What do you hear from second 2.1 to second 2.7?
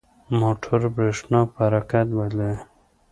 بدلوي.